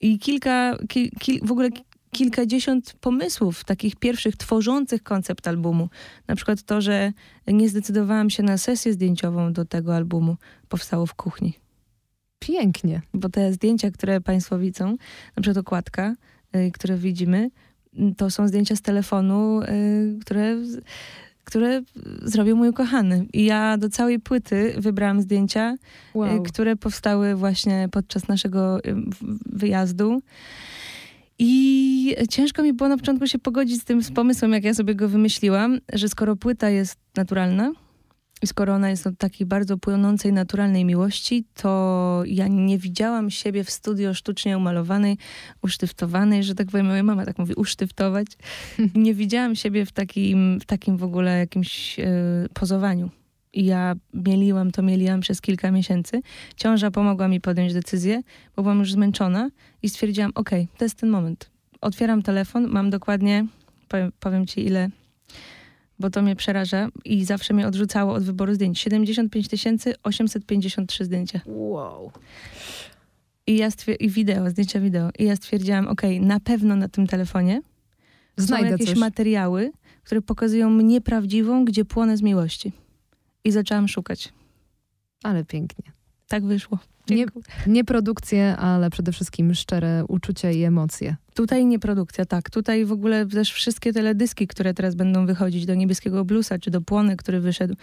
[0.00, 1.68] I kilka, ki, ki, w ogóle
[2.12, 5.88] kilkadziesiąt pomysłów, takich pierwszych tworzących koncept albumu.
[6.28, 7.12] Na przykład to, że
[7.46, 10.36] nie zdecydowałam się na sesję zdjęciową do tego albumu,
[10.68, 11.67] powstało w kuchni.
[12.38, 13.02] Pięknie.
[13.14, 14.96] Bo te zdjęcia, które Państwo widzą,
[15.36, 16.14] na przykład okładka,
[16.56, 17.50] y, które widzimy,
[18.16, 20.56] to są zdjęcia z telefonu, y, które,
[21.44, 21.82] które
[22.22, 23.26] zrobił mój ukochany.
[23.32, 26.42] I ja do całej płyty wybrałam zdjęcia, y, wow.
[26.42, 28.80] które powstały właśnie podczas naszego
[29.46, 30.22] wyjazdu.
[31.38, 34.94] I ciężko mi było na początku się pogodzić z tym z pomysłem, jak ja sobie
[34.94, 37.72] go wymyśliłam, że skoro płyta jest naturalna,
[38.46, 43.70] skoro ona jest od takiej bardzo płynącej, naturalnej miłości, to ja nie widziałam siebie w
[43.70, 45.18] studio sztucznie umalowanej,
[45.62, 48.26] usztyftowanej, że tak powiem, moja mama tak mówi, usztyftować.
[48.94, 52.06] Nie widziałam siebie w takim w, takim w ogóle jakimś e,
[52.54, 53.10] pozowaniu.
[53.52, 56.20] I ja mieliłam to, mieliłam przez kilka miesięcy.
[56.56, 58.22] Ciąża pomogła mi podjąć decyzję,
[58.56, 59.50] bo byłam już zmęczona
[59.82, 61.50] i stwierdziłam, ok, to jest ten moment.
[61.80, 63.46] Otwieram telefon, mam dokładnie,
[63.88, 64.90] powiem, powiem ci ile
[65.98, 68.80] bo to mnie przeraża i zawsze mnie odrzucało od wyboru zdjęć.
[68.80, 69.48] 75
[70.02, 71.40] 853 zdjęcia.
[71.46, 72.12] Wow.
[73.46, 73.68] I ja
[74.00, 75.10] i wideo, zdjęcia wideo.
[75.18, 77.62] I ja stwierdziłam, ok, na pewno na tym telefonie
[78.36, 78.98] Znajdę są jakieś coś.
[78.98, 82.72] materiały, które pokazują mnie prawdziwą, gdzie płonę z miłości.
[83.44, 84.32] I zaczęłam szukać.
[85.22, 85.97] Ale pięknie.
[86.28, 86.78] Tak wyszło.
[87.10, 87.26] Nie,
[87.66, 91.16] nie produkcje, ale przede wszystkim szczere uczucie i emocje.
[91.34, 92.50] Tutaj nie produkcja, tak.
[92.50, 96.80] Tutaj w ogóle też wszystkie teledyski, które teraz będą wychodzić do Niebieskiego Bluesa, czy do
[96.80, 97.74] Płony, który wyszedł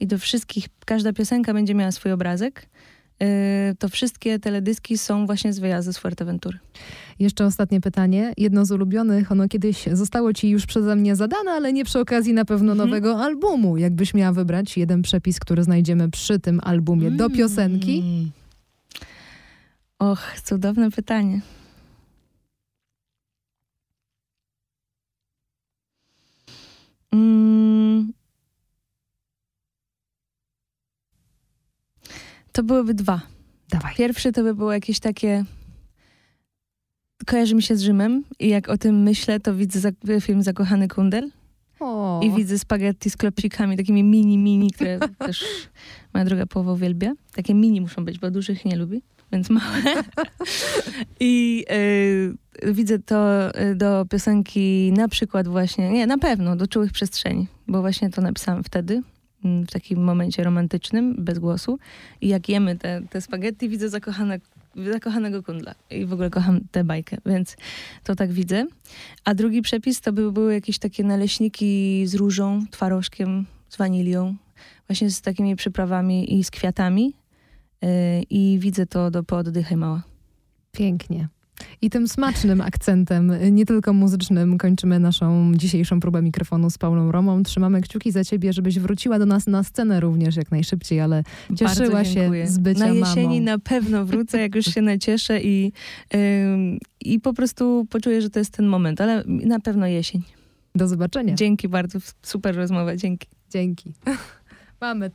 [0.00, 2.66] i do wszystkich, każda piosenka będzie miała swój obrazek.
[3.20, 3.26] Yy,
[3.78, 6.58] to wszystkie teledyski są właśnie z wyjazdu z Fuerteventury.
[7.18, 8.32] Jeszcze ostatnie pytanie.
[8.36, 12.32] Jedno z ulubionych, ono kiedyś zostało ci już przeze mnie zadane, ale nie przy okazji
[12.32, 12.88] na pewno mhm.
[12.88, 13.22] nowego mm.
[13.22, 13.76] albumu.
[13.76, 17.16] Jakbyś miała wybrać jeden przepis, który znajdziemy przy tym albumie mm.
[17.16, 18.02] do piosenki?
[19.98, 21.40] Och, cudowne pytanie.
[27.12, 28.12] Mm.
[32.52, 33.20] To byłyby dwa.
[33.70, 33.94] Dawaj.
[33.96, 35.44] Pierwszy to by było jakieś takie.
[37.26, 41.30] Kojarzy mi się z Rzymem i jak o tym myślę, to widzę film Zakochany Kundel.
[41.80, 42.20] O.
[42.24, 45.44] I widzę spaghetti z klopsikami, takimi mini, mini, które też
[46.14, 47.12] moja druga połowa uwielbia.
[47.34, 49.82] Takie mini muszą być, bo dużych nie lubi więc małe.
[51.20, 51.64] I
[52.64, 57.46] y, widzę to y, do piosenki na przykład właśnie, nie, na pewno, do Czułych Przestrzeni,
[57.68, 59.02] bo właśnie to napisałam wtedy,
[59.44, 61.78] w takim momencie romantycznym, bez głosu.
[62.20, 64.40] I jak jemy te, te spaghetti, widzę zakochane,
[64.92, 65.74] zakochanego kundla.
[65.90, 67.56] I w ogóle kocham tę bajkę, więc
[68.04, 68.66] to tak widzę.
[69.24, 74.36] A drugi przepis to by były jakieś takie naleśniki z różą, twarożkiem, z wanilią,
[74.88, 77.14] właśnie z takimi przyprawami i z kwiatami
[77.84, 79.42] Y, i widzę to do, po
[79.76, 80.02] mała.
[80.72, 81.28] Pięknie.
[81.82, 87.42] I tym smacznym akcentem, nie tylko muzycznym, kończymy naszą dzisiejszą próbę mikrofonu z Paulą Romą.
[87.42, 91.22] Trzymamy kciuki za ciebie, żebyś wróciła do nas na scenę również jak najszybciej, ale
[91.56, 93.52] cieszyła się z bycia Na jesieni mamą.
[93.52, 95.72] na pewno wrócę, jak już się nacieszę i,
[96.12, 96.18] yy,
[97.00, 100.22] i po prostu poczuję, że to jest ten moment, ale na pewno jesień.
[100.74, 101.34] Do zobaczenia.
[101.34, 103.28] Dzięki bardzo, super rozmowa, dzięki.
[103.50, 103.92] Dzięki.
[104.80, 105.08] Mamy